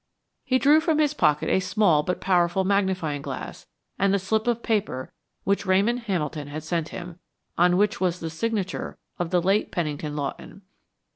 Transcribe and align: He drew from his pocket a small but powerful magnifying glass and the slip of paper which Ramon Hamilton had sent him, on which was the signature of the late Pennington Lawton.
He 0.43 0.57
drew 0.57 0.79
from 0.79 0.97
his 0.97 1.13
pocket 1.13 1.47
a 1.49 1.59
small 1.59 2.01
but 2.01 2.19
powerful 2.19 2.63
magnifying 2.63 3.21
glass 3.21 3.67
and 3.99 4.11
the 4.11 4.17
slip 4.17 4.47
of 4.47 4.63
paper 4.63 5.13
which 5.43 5.67
Ramon 5.67 5.97
Hamilton 5.97 6.47
had 6.47 6.63
sent 6.63 6.89
him, 6.89 7.19
on 7.55 7.77
which 7.77 8.01
was 8.01 8.19
the 8.19 8.31
signature 8.31 8.97
of 9.19 9.29
the 9.29 9.43
late 9.43 9.71
Pennington 9.71 10.15
Lawton. 10.15 10.63